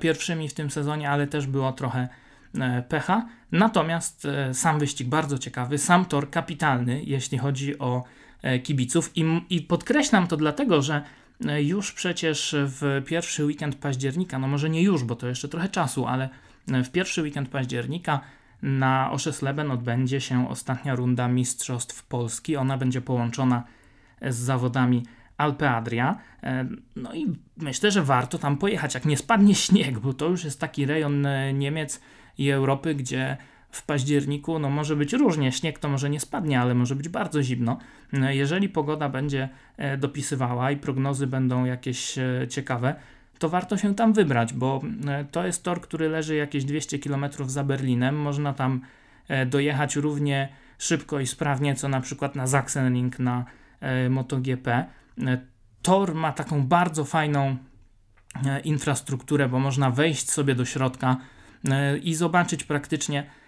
[0.00, 2.08] pierwszymi w tym sezonie, ale też było trochę
[2.88, 3.26] pecha.
[3.52, 8.04] Natomiast sam wyścig bardzo ciekawy, sam tor kapitalny, jeśli chodzi o
[8.62, 11.02] kibiców i, i podkreślam to dlatego, że
[11.58, 16.06] już przecież w pierwszy weekend października, no może nie już, bo to jeszcze trochę czasu,
[16.06, 16.28] ale
[16.66, 18.20] w pierwszy weekend października
[18.62, 22.56] na Oszesleben odbędzie się ostatnia runda Mistrzostw Polski.
[22.56, 23.64] Ona będzie połączona
[24.28, 26.18] z zawodami Alpe Adria.
[26.96, 30.60] No i myślę, że warto tam pojechać, jak nie spadnie śnieg, bo to już jest
[30.60, 32.00] taki rejon Niemiec
[32.38, 33.36] i Europy, gdzie
[33.70, 35.52] w październiku no może być różnie.
[35.52, 37.78] Śnieg to może nie spadnie, ale może być bardzo zimno.
[38.30, 42.94] Jeżeli pogoda będzie e, dopisywała i prognozy będą jakieś e, ciekawe,
[43.40, 47.26] to warto się tam wybrać, bo e, to jest tor, który leży jakieś 200 km
[47.46, 48.16] za Berlinem.
[48.16, 48.80] Można tam
[49.46, 50.48] dojechać równie
[50.78, 53.44] szybko i sprawnie, co na przykład na Sachsenring na
[54.10, 54.84] MotoGP.
[55.82, 57.56] Tor ma taką bardzo fajną
[58.64, 61.16] infrastrukturę, bo można wejść sobie do środka
[62.02, 63.39] i zobaczyć praktycznie E,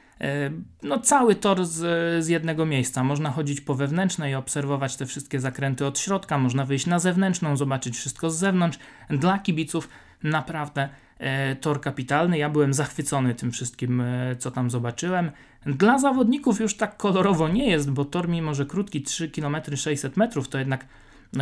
[0.83, 1.79] no, cały tor z,
[2.25, 3.05] z jednego miejsca.
[3.05, 7.57] Można chodzić po wewnętrznej i obserwować te wszystkie zakręty od środka, można wyjść na zewnętrzną,
[7.57, 8.79] zobaczyć wszystko z zewnątrz.
[9.11, 9.89] Dla kibiców
[10.23, 12.39] naprawdę e, tor kapitalny.
[12.39, 15.31] Ja byłem zachwycony tym wszystkim, e, co tam zobaczyłem.
[15.67, 20.17] Dla zawodników już tak kolorowo nie jest, bo tor, mimo że krótki 3 km 600
[20.17, 20.87] metrów, to jednak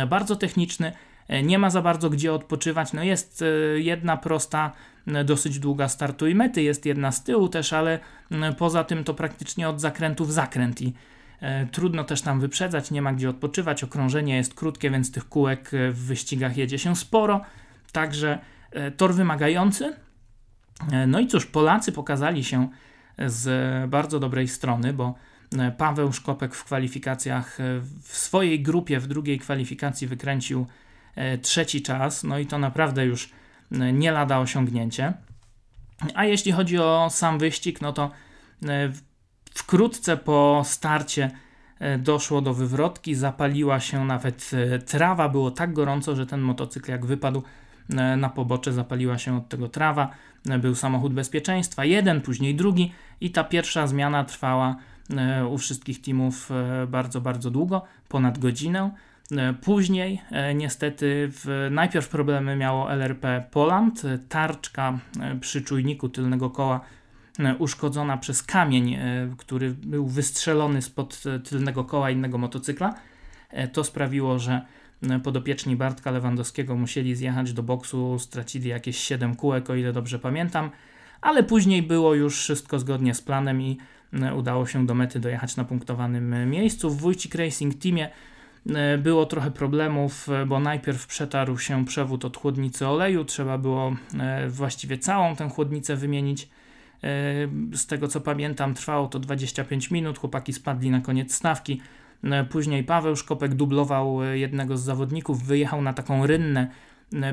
[0.07, 0.91] bardzo techniczny.
[1.43, 2.93] Nie ma za bardzo gdzie odpoczywać.
[2.93, 3.43] No jest
[3.75, 4.71] jedna prosta
[5.25, 7.99] dosyć długa startu i mety, jest jedna z tyłu też, ale
[8.57, 10.93] poza tym to praktycznie od zakrętu w zakręt i
[11.39, 15.73] e, trudno też tam wyprzedzać, nie ma gdzie odpoczywać, okrążenie jest krótkie, więc tych kółek
[15.73, 17.41] e, w wyścigach jedzie się sporo,
[17.91, 18.39] także
[18.71, 19.93] e, tor wymagający.
[21.07, 22.69] No i cóż, Polacy pokazali się
[23.25, 25.15] z bardzo dobrej strony, bo
[25.77, 27.57] Paweł Szkopek w kwalifikacjach
[28.03, 30.67] w swojej grupie w drugiej kwalifikacji wykręcił
[31.41, 33.29] trzeci czas, no i to naprawdę już
[33.71, 35.13] nie lada osiągnięcie.
[36.15, 38.11] A jeśli chodzi o sam wyścig, no to
[38.65, 38.91] e,
[39.53, 41.31] wkrótce po starcie
[41.79, 46.91] e, doszło do wywrotki, zapaliła się nawet e, trawa, było tak gorąco, że ten motocykl
[46.91, 47.43] jak wypadł
[48.17, 50.09] na pobocze, zapaliła się od tego trawa,
[50.59, 54.75] był samochód bezpieczeństwa, jeden, później drugi i ta pierwsza zmiana trwała
[55.49, 56.49] u wszystkich teamów
[56.87, 58.91] bardzo, bardzo długo, ponad godzinę.
[59.37, 64.01] E, później e, niestety w, najpierw problemy miało LRP Poland.
[64.29, 66.81] Tarczka e, przy czujniku tylnego koła
[67.59, 68.97] uszkodzona przez kamień,
[69.37, 72.93] który był wystrzelony spod tylnego koła innego motocykla.
[73.73, 74.61] To sprawiło, że
[75.23, 80.69] podopieczni Bartka Lewandowskiego musieli zjechać do boksu, stracili jakieś 7 kółek, o ile dobrze pamiętam,
[81.21, 83.77] ale później było już wszystko zgodnie z planem i
[84.35, 86.89] udało się do mety dojechać na punktowanym miejscu.
[86.89, 88.09] W Wójcik Racing Teamie
[88.97, 94.49] było trochę problemów, e, bo najpierw przetarł się przewód od chłodnicy oleju, trzeba było e,
[94.49, 96.49] właściwie całą tę chłodnicę wymienić.
[97.73, 101.81] Z tego co pamiętam, trwało to 25 minut, chłopaki spadli na koniec stawki.
[102.49, 106.67] Później Paweł Szkopek dublował jednego z zawodników, wyjechał na taką rynnę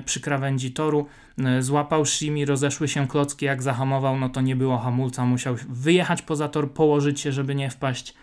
[0.04, 1.06] przy krawędzi toru,
[1.60, 6.48] złapał Shimi, rozeszły się klocki, jak zahamował, no to nie było hamulca, musiał wyjechać poza
[6.48, 8.14] tor, położyć się, żeby nie wpaść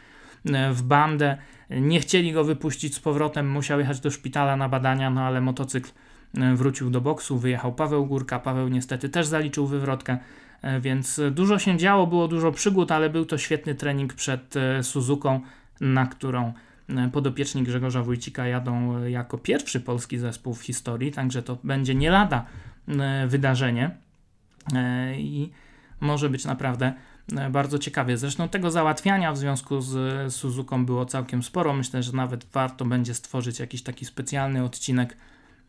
[0.73, 1.37] w bandę.
[1.69, 5.89] Nie chcieli go wypuścić z powrotem, musiał jechać do szpitala na badania, no ale motocykl
[6.37, 10.17] e, wrócił do boksu, wyjechał Paweł Górka, Paweł niestety też zaliczył wywrotkę,
[10.61, 14.83] e, więc dużo się działo, było dużo przygód, ale był to świetny trening przed e,
[14.83, 15.41] Suzuką,
[15.81, 16.53] na którą
[17.13, 22.45] podopieczni Grzegorza Wójcika jadą jako pierwszy polski zespół w historii, także to będzie nie lada
[23.27, 23.91] wydarzenie
[25.17, 25.51] i
[26.01, 27.14] może być naprawdę E,
[27.49, 28.17] bardzo ciekawie.
[28.17, 31.73] Zresztą tego załatwiania w związku z Suzuką było całkiem sporo.
[31.73, 35.17] Myślę, że nawet warto będzie stworzyć jakiś taki specjalny odcinek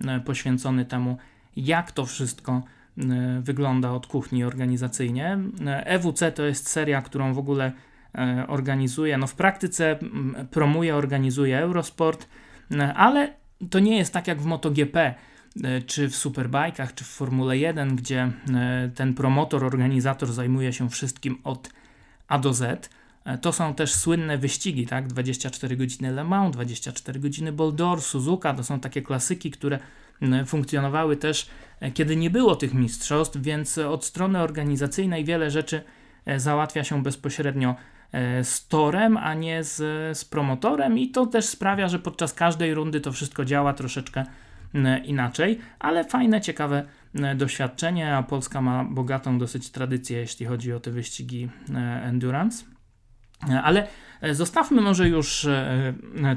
[0.07, 1.16] e, poświęcony temu,
[1.57, 2.62] jak to wszystko
[2.99, 3.03] e,
[3.42, 5.38] wygląda od kuchni organizacyjnie.
[5.85, 7.73] EWC to jest seria, którą w ogóle
[8.49, 9.99] organizuje, no w praktyce
[10.51, 12.29] promuje, organizuje Eurosport,
[12.95, 13.35] ale
[13.71, 15.14] to nie jest tak jak w MotoGP, E,
[15.87, 21.38] czy w Superbajkach, czy w Formule 1, gdzie e, ten promotor, organizator zajmuje się wszystkim
[21.45, 21.71] od
[22.29, 22.90] A do Z.
[23.25, 25.07] E, to są też słynne wyścigi, tak?
[25.07, 29.79] 24 godziny Le Mans, 24 godziny Boldor, Suzuka, to są takie klasyki, które
[30.47, 31.47] funkcjonowały też,
[31.95, 35.83] kiedy nie było tych mistrzostw, więc od strony organizacyjnej wiele rzeczy
[36.37, 37.75] załatwia się bezpośrednio
[38.42, 39.77] z torem, a nie z,
[40.19, 44.46] z promotorem, i to też sprawia, że podczas każdej rundy to wszystko działa troszeczkę E,
[45.05, 46.85] inaczej, ale fajne, ciekawe
[47.15, 52.65] e, doświadczenie, a Polska ma bogatą dosyć tradycję, jeśli chodzi o te wyścigi e, endurance.
[53.62, 53.87] Ale
[54.33, 55.47] Zostawmy może już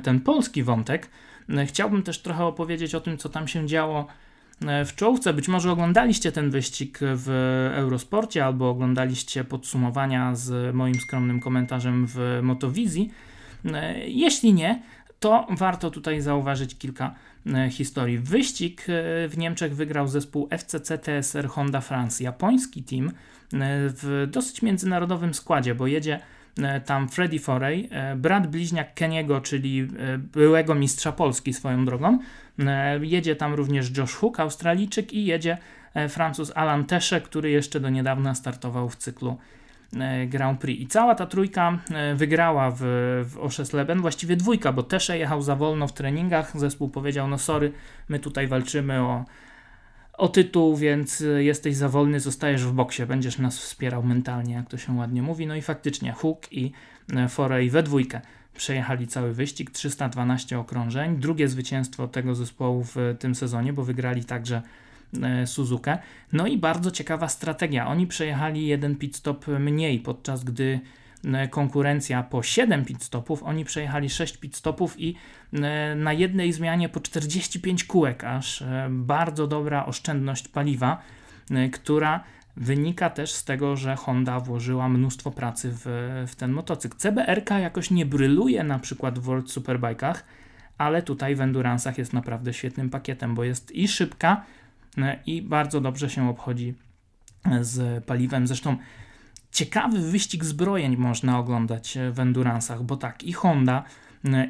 [0.04, 1.10] ten polski wątek.
[1.66, 4.08] Chciałbym też trochę opowiedzieć o tym, co tam się działo
[4.86, 5.34] w czołówce.
[5.34, 7.30] Być może oglądaliście ten wyścig w
[7.76, 13.12] Eurosporcie albo oglądaliście podsumowania z moim skromnym komentarzem w Motowizji.
[14.06, 14.82] Jeśli nie,
[15.20, 17.12] to warto tutaj zauważyć kilka e,
[17.70, 18.20] historii.
[18.20, 18.84] Wyścig e,
[19.28, 23.12] w Niemczech wygrał zespół FCC TSR Honda France, japoński team e,
[23.90, 26.20] w dosyć międzynarodowym składzie, bo jedzie
[26.86, 32.20] tam Freddy Foray, brat bliźniak Keniego, czyli byłego mistrza Polski swoją drogą.
[33.02, 35.58] Jedzie tam również Josh Hook, Australijczyk i jedzie
[36.10, 39.59] Francuz Alan Tesze, który jeszcze do niedawna startował w cyklu E,
[40.28, 40.82] Grand Prix.
[40.82, 42.80] I cała ta trójka e, wygrała w,
[43.30, 46.60] w Oszesleben, właściwie dwójka, bo Tesze jechał za wolno w treningach.
[46.60, 47.72] Zespół powiedział: No, sorry,
[48.10, 49.26] my tutaj walczymy o,
[50.14, 54.70] o tytuł, więc e, jesteś za wolny, zostajesz w boksie, będziesz nas wspierał mentalnie, jak
[54.70, 55.48] to się ładnie mówi.
[55.48, 56.72] No i faktycznie Hook i
[57.30, 58.22] Foray we dwójkę
[58.54, 61.18] przejechali cały wyścig, 312 okrążeń.
[61.18, 64.62] Drugie zwycięstwo tego zespołu w tym sezonie, bo wygrali także E,
[65.46, 65.98] Suzuka.
[66.34, 67.88] No i bardzo ciekawa strategia.
[67.88, 70.80] Oni przejechali jeden pit stop mniej, podczas gdy
[71.26, 75.16] e, konkurencja po 7 pit stopów, oni przejechali 6 pit stopów i
[75.54, 81.02] e, na jednej zmianie po 45 kółek, aż bardzo dobra oszczędność paliwa,
[81.72, 82.24] która
[82.58, 85.86] wynika też z tego, że Honda włożyła mnóstwo pracy w,
[86.28, 86.98] w ten motocykl.
[86.98, 90.16] CBRK jakoś nie bryluje na przykład w World Superbike'ach,
[90.78, 94.59] ale tutaj w Endurance'ach jest naprawdę świetnym pakietem, bo jest i szybka, E,
[95.26, 96.74] i bardzo dobrze się obchodzi
[97.46, 98.48] e, z paliwem.
[98.48, 98.78] Zresztą
[99.52, 103.84] ciekawy wyścig zbrojeń można oglądać e, w Endurance'ach, bo tak i Honda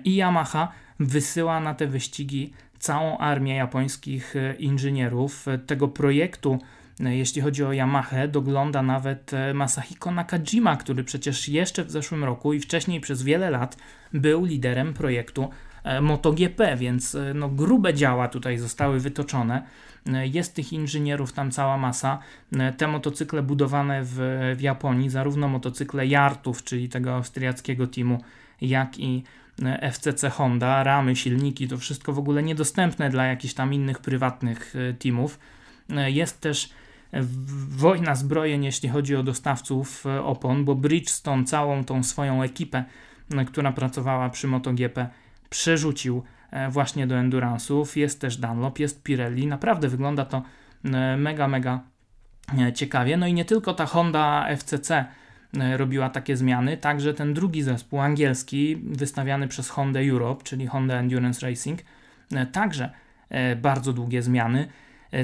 [0.04, 5.46] i Yamaha wysyła na te wyścigi całą armię japońskich inżynierów.
[5.66, 6.60] Tego projektu,
[7.00, 12.60] jeśli chodzi o Yamaha, dogląda nawet Masahiko Nakajima, który przecież jeszcze w zeszłym roku i
[12.60, 13.78] wcześniej przez wiele lat
[14.14, 15.50] był liderem projektu
[16.02, 19.62] MotoGP, więc no, grube działa tutaj zostały wytoczone.
[20.24, 22.20] Jest tych inżynierów tam cała masa.
[22.78, 24.18] Te motocykle budowane w,
[24.58, 28.22] w Japonii, zarówno motocykle Jartów, czyli tego austriackiego teamu,
[28.62, 29.24] jak i
[29.92, 34.94] FCC Honda, ramy, silniki, to wszystko w ogóle niedostępne dla jakichś tam innych prywatnych e,
[34.94, 35.40] teamów.
[35.90, 36.70] E, jest też
[37.70, 42.84] wojna zbrojeń, jeśli chodzi o dostawców e, opon, bo Bridgestone całą tą swoją ekipę,
[43.48, 45.10] która pracowała przy MotoGP,
[45.50, 47.98] przerzucił E, właśnie do endurance'ów.
[47.98, 49.48] Jest też Dunlop, jest Pirelli.
[49.48, 50.44] Naprawdę wygląda to
[50.86, 51.80] e, mega, mega
[52.60, 53.18] e, ciekawie.
[53.18, 55.06] No i nie tylko ta Honda FCC
[55.78, 61.48] robiła takie zmiany, także ten drugi zespół angielski, wystawiany przez Honda Europe, czyli Honda Endurance
[61.48, 61.80] Racing,
[62.52, 62.90] także
[63.62, 64.68] bardzo długie zmiany.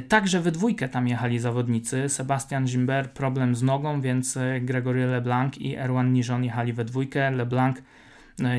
[0.08, 2.10] Także we dwójkę tam jechali zawodnicy.
[2.10, 7.32] Sebastian Gimber problem z nogą, więc Gregory LeBlanc i Erwan Nijon jechali we dwójkę.
[7.32, 7.78] LeBlanc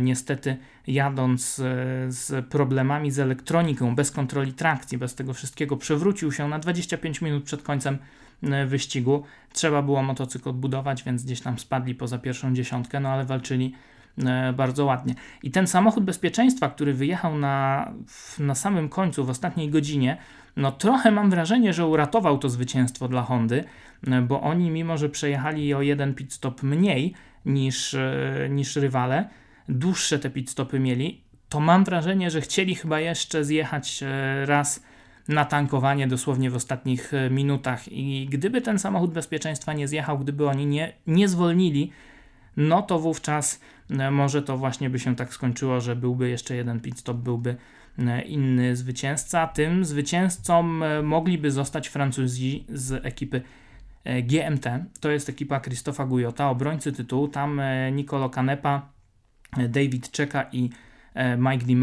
[0.00, 1.62] niestety jadąc e,
[2.08, 7.44] z problemami z elektroniką, bez kontroli trakcji, bez tego wszystkiego, przewrócił się na 25 minut
[7.44, 7.98] przed końcem
[8.42, 9.22] e, wyścigu.
[9.52, 13.74] Trzeba było motocykl odbudować, więc gdzieś tam spadli poza pierwszą dziesiątkę, no ale walczyli
[14.54, 15.14] bardzo ładnie.
[15.42, 17.92] I ten samochód bezpieczeństwa, który wyjechał na,
[18.38, 20.16] na samym końcu, w ostatniej godzinie,
[20.56, 23.64] no trochę mam wrażenie, że uratował to zwycięstwo dla Hondy,
[24.22, 27.14] bo oni mimo, że przejechali o jeden pit stop mniej
[27.46, 27.96] niż,
[28.50, 29.28] niż rywale,
[29.68, 34.82] dłuższe te pit stopy mieli, to mam wrażenie, że chcieli chyba jeszcze zjechać e, raz
[35.28, 40.48] na tankowanie dosłownie w ostatnich e, minutach i gdyby ten samochód bezpieczeństwa nie zjechał, gdyby
[40.48, 41.90] oni nie, nie zwolnili,
[42.56, 46.80] no to wówczas e, może to właśnie by się tak skończyło, że byłby jeszcze jeden
[46.80, 47.56] pit stop, byłby
[48.26, 49.46] inny zwycięzca.
[49.46, 50.62] Tym zwycięzcą
[51.02, 53.42] mogliby zostać Francuzi z ekipy
[54.22, 54.66] GMT.
[55.00, 57.28] To jest ekipa Christopha Gujota, obrońcy tytułu.
[57.28, 57.60] Tam
[57.92, 58.95] Nicolo Canepa
[59.68, 60.70] David Czeka i
[61.14, 61.76] e, Mike Di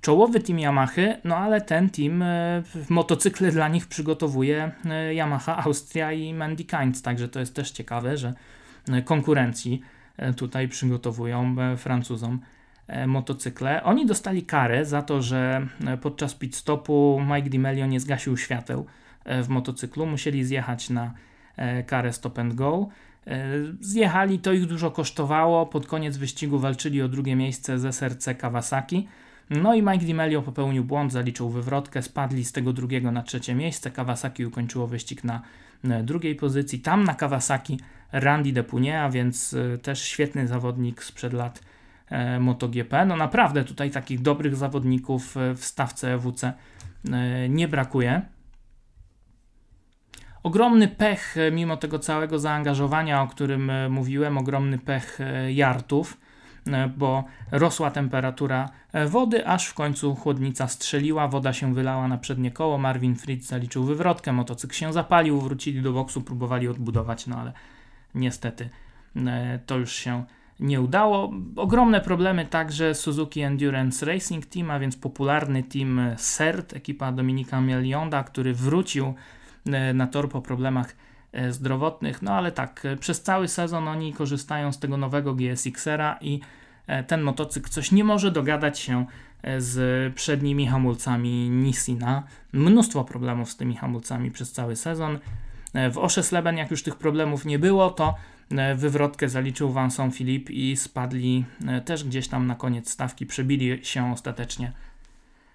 [0.00, 6.12] Czołowy team Yamaha, no ale ten team e, motocykle dla nich przygotowuje e, Yamaha Austria
[6.12, 8.34] i Mandikind, także to jest też ciekawe, że
[9.04, 9.82] konkurencji
[10.36, 12.40] tutaj przygotowują Francuzom
[13.06, 13.82] motocykle.
[13.82, 15.66] Oni dostali karę za to, że
[16.02, 18.86] podczas pit stopu Mike Di nie zgasił świateł
[19.42, 21.14] w motocyklu, musieli zjechać na
[21.86, 22.88] karę stop and go.
[23.28, 23.48] E,
[23.80, 25.66] zjechali, to ich dużo kosztowało.
[25.66, 29.08] Pod koniec wyścigu walczyli o drugie miejsce z SRC Kawasaki.
[29.50, 30.14] No i Mike Di
[30.44, 33.90] popełnił błąd, zaliczył wywrotkę, spadli z tego drugiego na trzecie miejsce.
[33.90, 35.42] Kawasaki ukończyło wyścig na
[36.02, 36.80] drugiej pozycji.
[36.80, 37.80] Tam na Kawasaki
[38.12, 41.62] Randy Depunie, a więc e, też świetny zawodnik sprzed lat
[42.10, 43.06] e, MotoGP.
[43.06, 46.52] No naprawdę tutaj takich dobrych zawodników w stawce EWC
[47.48, 48.22] nie brakuje.
[50.48, 56.18] Ogromny pech, e, mimo tego całego zaangażowania, o którym e, mówiłem, ogromny pech e, Jartów.
[56.96, 58.68] bo rosła temperatura
[59.06, 63.84] wody, aż w końcu chłodnica strzeliła, woda się wylała na przednie koło, Marvin Fritz zaliczył
[63.84, 67.52] wywrotkę, motocykl się zapalił, wrócili do boksu, próbowali odbudować, no ale
[68.14, 68.68] niestety
[69.66, 70.24] to już się
[70.60, 71.32] nie udało.
[71.56, 78.24] Ogromne problemy także Suzuki Endurance Racing Team, a więc popularny team CERT, ekipa Dominika Melionda,
[78.24, 79.14] który wrócił
[79.94, 80.96] na tor po problemach
[81.32, 82.22] e, zdrowotnych.
[82.22, 86.40] No ale tak, e, przez cały sezon oni korzystają z tego nowego GSX-era i
[87.06, 89.06] ten motocykl coś nie może dogadać się
[89.58, 92.22] z przednimi hamulcami Nissina.
[92.52, 95.18] Mnóstwo problemów z tymi hamulcami przez cały sezon.
[95.92, 98.14] W Oszesleben, jak już tych problemów nie było, to
[98.50, 103.84] E, wywrotkę zaliczył Vincent Philippe i spadli e, też gdzieś tam na koniec stawki, przebili
[103.84, 104.72] się ostatecznie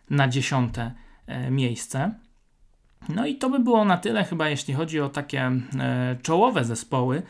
[0.09, 0.91] na dziesiąte
[1.27, 2.13] e, miejsce.
[3.09, 5.51] No i to by było na tyle chyba, jeśli chodzi o takie
[6.21, 7.21] czołowe zespoły.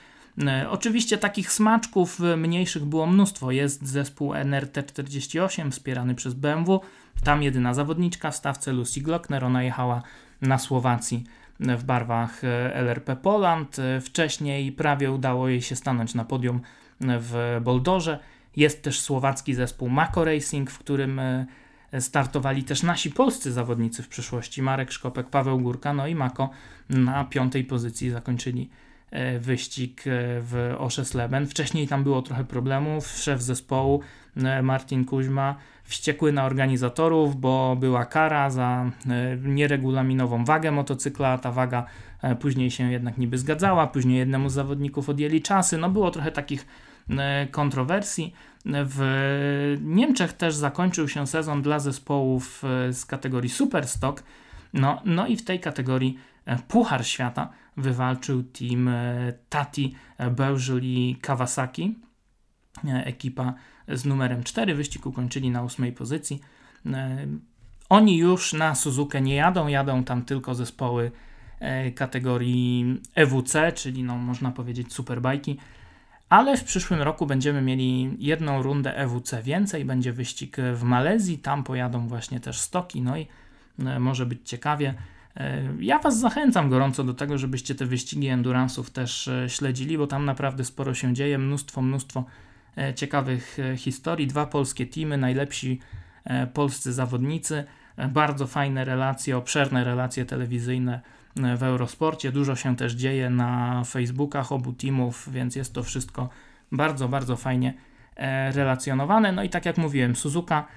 [0.69, 3.51] Oczywiście takich smaczków mniejszych było mnóstwo.
[3.51, 6.81] Jest zespół NRT48 wspierany przez BMW.
[7.23, 9.43] Tam jedyna zawodniczka w stawce Lucy Glockner.
[9.43, 10.01] Ona jechała
[10.41, 11.23] na Słowacji
[11.59, 13.79] w barwach e, LRP Poland.
[13.79, 16.61] E, wcześniej prawie udało jej się stanąć na podium
[17.01, 18.19] w Boldorze.
[18.55, 21.45] Jest też słowacki zespół Mako Racing, w którym e,
[21.99, 24.61] startowali też nasi polscy zawodnicy w przyszłości.
[24.61, 26.49] Marek Szkopek, Paweł Górka, no i Mako
[26.89, 28.69] na piątej pozycji zakończyli
[29.39, 30.03] wyścig
[30.41, 31.47] w Oszesleben.
[31.47, 33.07] Wcześniej tam było trochę problemów.
[33.07, 34.01] Szef zespołu
[34.63, 41.37] Martin Kuźma wściekły na organizatorów, bo była kara za e, nieregulaminową wagę motocykla.
[41.37, 41.85] Ta waga
[42.21, 45.77] e, później się jednak niby zgadzała, później jednemu z zawodników odjęli czasy.
[45.77, 46.67] No było trochę takich
[47.09, 48.33] e, kontrowersji.
[48.65, 54.23] W Niemczech też zakończył się sezon dla zespołów z kategorii Superstock.
[54.73, 56.17] No, no i w tej kategorii
[56.67, 58.89] Puchar Świata wywalczył team
[59.49, 59.95] Tati,
[60.31, 61.95] Bełżul i Kawasaki.
[62.83, 63.53] Ekipa
[63.87, 64.75] z numerem 4.
[64.75, 66.41] Wyścig ukończyli na ósmej pozycji.
[66.85, 67.27] E,
[67.89, 71.11] oni już na Suzukę nie jadą, jadą tam tylko zespoły
[71.59, 75.57] e, kategorii EWC, czyli no, można powiedzieć superbajki.
[76.33, 81.63] Ale w przyszłym roku będziemy mieli jedną rundę EWC więcej, będzie wyścig w Malezji, tam
[81.63, 83.27] pojadą właśnie też stoki, no i
[83.79, 84.93] e, może być ciekawie.
[85.79, 90.65] Ja Was zachęcam gorąco do tego, żebyście te wyścigi endurance'ów też śledzili, bo tam naprawdę
[90.65, 92.23] sporo się dzieje, mnóstwo, mnóstwo
[92.77, 94.27] E, ciekawych e, historii.
[94.27, 95.79] Dwa polskie teamy, najlepsi
[96.25, 97.63] e, polscy zawodnicy,
[98.09, 101.01] bardzo fajne relacje, obszerne relacje telewizyjne
[101.35, 102.31] w Eurosporcie.
[102.31, 106.29] Dużo się też dzieje na Facebookach obu teamów, więc jest to wszystko
[106.71, 107.73] bardzo, bardzo fajnie
[108.51, 109.31] relacjonowane.
[109.31, 110.67] No i tak jak mówiłem, Suzuka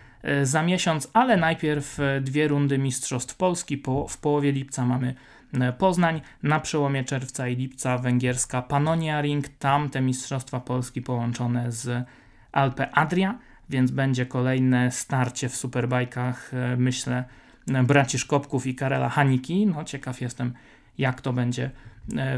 [0.42, 3.78] za miesiąc, ale najpierw dwie rundy Mistrzostw Polski.
[3.78, 5.14] Po, w połowie lipca mamy
[5.60, 11.72] E, Poznań, na przełomie czerwca i lipca węgierska Pannonia Ring, tam te Mistrzostwa Polski połączone
[11.72, 12.06] z
[12.52, 13.38] Alpe Adria,
[13.70, 17.24] więc będzie kolejne starcie w superbajkach, e, myślę, e,
[17.66, 19.66] braci Szkopków i Karela Haniki.
[19.66, 20.52] No ciekaw jestem,
[20.98, 21.70] jak to będzie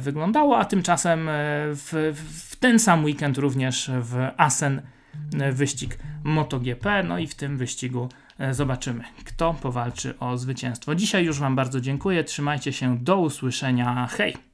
[0.00, 1.28] wyglądało, a tymczasem
[1.74, 2.14] w,
[2.50, 4.82] w ten sam weekend również w Asen
[5.52, 8.08] wyścig MotoGP, no i w tym wyścigu
[8.38, 10.94] E, zobaczymy, kto powalczy o zwycięstwo.
[10.94, 12.24] Dzisiaj już Wam bardzo dziękuję.
[12.24, 12.98] Trzymajcie się.
[12.98, 14.08] Do usłyszenia.
[14.10, 14.47] Hej!